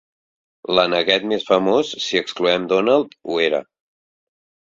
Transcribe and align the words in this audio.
L'aneguet 0.77 1.27
més 1.31 1.43
famós, 1.49 1.91
si 2.07 2.19
excloem 2.21 2.65
Donald, 2.73 3.13
ho 3.33 3.39
era. 3.51 3.63